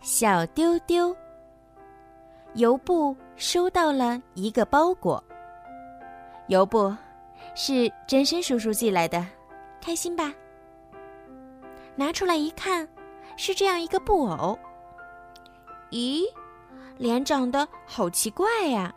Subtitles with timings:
[0.00, 1.14] 小丢丢。
[2.54, 5.22] 尤布收到了一个包裹。
[6.48, 6.92] 尤布，
[7.54, 9.24] 是真身叔叔寄来的，
[9.80, 10.32] 开心吧？
[11.94, 12.88] 拿出来一看，
[13.36, 14.58] 是这样一个布偶。
[15.90, 16.22] 咦，
[16.96, 18.92] 脸长得好奇怪呀！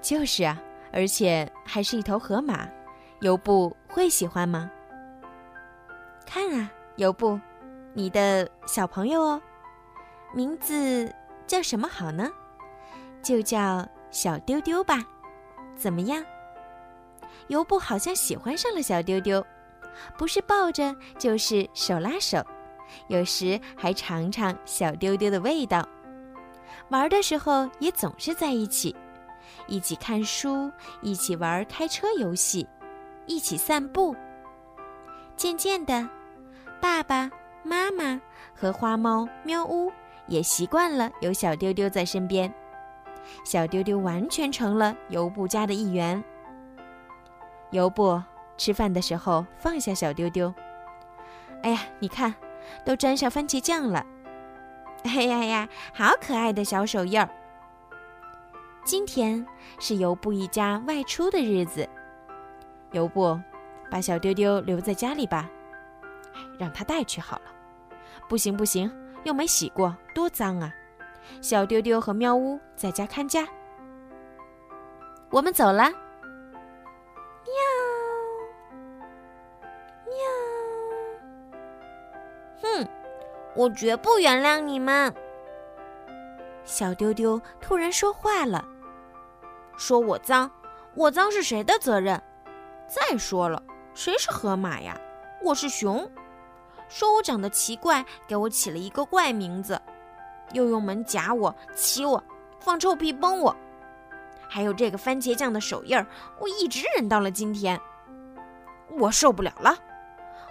[0.00, 0.56] 就是啊，
[0.92, 2.66] 而且还是一头河马。
[3.20, 4.70] 尤布会喜欢吗？
[6.24, 7.38] 看啊，尤布，
[7.92, 9.42] 你的小朋友哦，
[10.34, 11.12] 名字
[11.46, 12.30] 叫什么好呢？
[13.22, 15.04] 就叫小丢丢吧，
[15.74, 16.24] 怎么样？
[17.48, 19.44] 尤布好像喜欢上了小丢丢，
[20.16, 22.44] 不是抱着就是手拉手，
[23.08, 25.86] 有时还尝尝小丢丢的味道。
[26.88, 28.94] 玩的时候也总是在一起，
[29.66, 30.70] 一起看书，
[31.02, 32.66] 一起玩开车游戏，
[33.26, 34.14] 一起散步。
[35.36, 36.08] 渐渐的，
[36.80, 37.30] 爸爸
[37.62, 38.20] 妈妈
[38.54, 39.92] 和花猫喵呜
[40.28, 42.52] 也习惯了有小丢丢在身边，
[43.44, 46.22] 小丢丢完全成了尤布家的一员。
[47.70, 48.22] 尤布
[48.56, 50.52] 吃饭的时候放下小丢丢。
[51.62, 52.34] 哎呀，你看，
[52.84, 54.04] 都沾上番茄酱了。
[55.04, 57.28] 哎呀呀，好可爱的小手印儿。
[58.84, 59.44] 今天
[59.78, 61.88] 是尤布一家外出的日子。
[62.92, 63.38] 尤布，
[63.90, 65.48] 把小丢丢留在家里吧，
[66.58, 67.44] 让他带去好了。
[68.28, 68.90] 不行不行，
[69.26, 70.72] 又没洗过，多脏啊！
[71.42, 73.44] 小丢丢和喵呜在家看家。
[75.30, 75.90] 我们走了。
[77.42, 77.50] 喵，
[80.06, 80.14] 喵！
[82.62, 82.88] 哼
[83.56, 85.12] 我绝不原谅你们！
[86.64, 88.64] 小丢丢突然说话了
[89.76, 90.48] ：“说我脏，
[90.94, 92.22] 我脏是谁的责任？
[92.86, 93.60] 再说了，
[93.92, 94.96] 谁是河马呀？
[95.42, 96.08] 我是熊。
[96.88, 99.80] 说我长得奇怪，给我起了一个怪名字，
[100.52, 102.22] 又用门夹我、骑我、
[102.58, 103.54] 放臭屁崩我，
[104.48, 106.06] 还有这个番茄酱的手印儿，
[106.38, 107.80] 我一直忍到了今天。
[108.98, 109.76] 我受不了了！”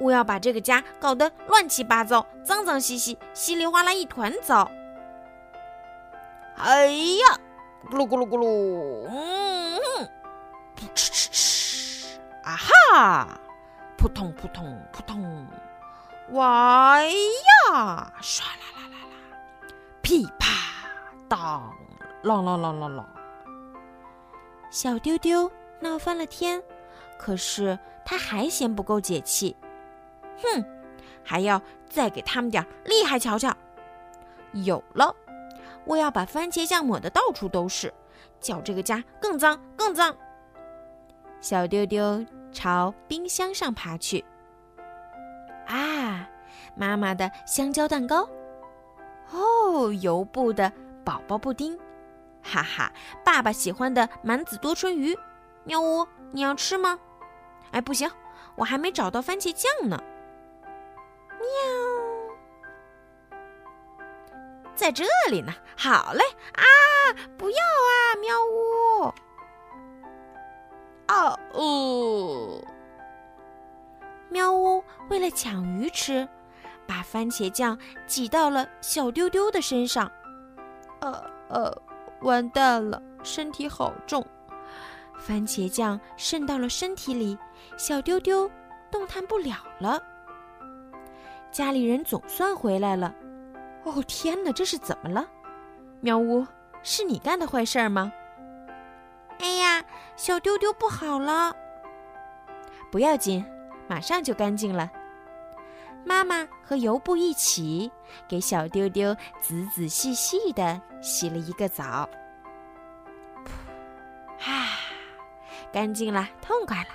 [0.00, 4.70] 我要把这个家搞得乱七八糟、脏脏兮兮、稀里哗啦一团糟。
[6.56, 7.36] 哎呀，
[7.90, 10.08] 咕噜咕噜咕噜，嗯，
[10.76, 13.40] 噗哧哧哧，啊哈，
[13.96, 15.44] 扑通扑通扑通，
[16.32, 19.72] 哇呀，唰啦啦啦啦，
[20.02, 20.46] 噼啪
[21.26, 21.74] 当，
[22.22, 23.04] 啷啷啷啷啷，
[24.70, 25.50] 小丢丢
[25.80, 26.62] 闹翻了天，
[27.18, 29.56] 可是他还嫌不够解气。
[30.42, 30.64] 哼，
[31.24, 33.56] 还要再给他们点厉害瞧瞧！
[34.52, 35.16] 有了，
[35.86, 37.92] 我要把番茄酱抹得到处都是，
[38.38, 40.14] 叫这个家更脏更脏。
[41.40, 42.22] 小丢丢
[42.52, 44.22] 朝冰箱上爬去。
[45.68, 46.28] 啊，
[46.74, 48.28] 妈妈的香蕉蛋糕！
[49.30, 50.72] 哦，油布的
[51.04, 51.78] 宝宝布丁！
[52.42, 52.90] 哈哈，
[53.24, 55.16] 爸爸喜欢的满子多春鱼！
[55.64, 56.98] 喵呜，你要吃吗？
[57.72, 58.10] 哎，不行，
[58.56, 60.02] 我还没找到番茄酱呢。
[61.38, 61.46] 喵
[64.74, 66.22] 在这里呢，好嘞！
[66.54, 66.62] 啊，
[67.36, 69.12] 不要啊，喵呜！
[71.08, 72.37] 哦哦，
[74.30, 76.28] 喵呜为了抢鱼吃，
[76.86, 80.10] 把番茄酱挤到了小丢丢的身上。
[81.00, 81.82] 呃呃，
[82.20, 84.24] 完蛋了，身体好重，
[85.18, 87.38] 番茄酱渗到了身体里，
[87.76, 88.50] 小丢丢
[88.90, 90.02] 动弹不了了。
[91.50, 93.14] 家里人总算回来了。
[93.84, 95.26] 哦天哪，这是怎么了？
[96.00, 96.46] 喵呜，
[96.82, 98.12] 是你干的坏事儿吗？
[99.38, 99.82] 哎呀，
[100.16, 101.54] 小丢丢不好了！
[102.90, 103.44] 不要紧，
[103.88, 104.90] 马上就干净了。
[106.04, 107.90] 妈妈和油布一起
[108.28, 112.08] 给小丢丢仔仔细细的洗了一个澡。
[114.40, 114.78] 啊，
[115.72, 116.90] 干净了，痛快了，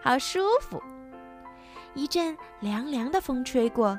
[0.00, 0.80] 好舒服。
[1.94, 3.98] 一阵凉凉的风吹过。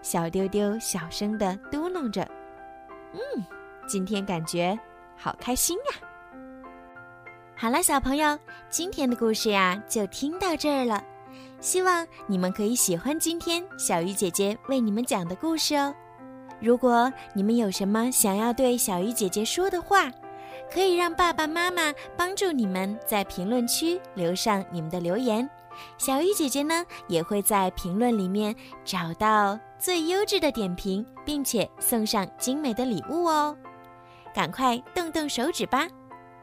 [0.00, 2.28] 小丢丢小声的嘟囔着
[3.12, 3.44] ：“嗯，
[3.86, 4.78] 今天感觉
[5.16, 6.08] 好开心呀。”
[7.56, 8.38] 好了，小朋友，
[8.68, 11.02] 今天的故事呀就听到这儿了。
[11.64, 15.94] 希望你们可以喜欢今天小鱼姐姐为你们讲的故事哦。
[16.60, 20.12] 如果你们有什么想要对小鱼姐姐说的话，
[20.70, 25.48] 可以让爸爸妈妈帮助你们在评论区留上你们的留言。
[25.96, 33.56] 小鱼姐姐呢，也会在评论里面找到最优质的点评，并且送上精美的礼物哦。
[34.34, 35.88] 赶快动动手指吧！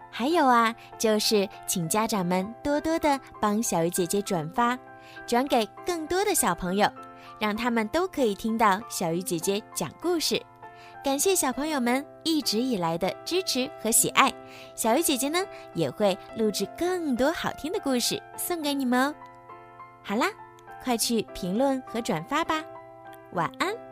[0.10, 4.76] 还有啊，就是请家长们多多的帮小鱼姐姐转发，
[5.26, 6.90] 转给更多的小朋友，
[7.40, 10.42] 让他们都可以听到小鱼姐姐讲故事。
[11.04, 14.32] 感谢小朋友们一直以来的支持和喜爱，
[14.76, 15.40] 小鱼姐姐呢
[15.74, 19.16] 也会录制更多好听的故事送给你们哦。
[20.04, 20.28] 好啦，
[20.84, 22.64] 快去评论和转发吧，
[23.34, 23.91] 晚安。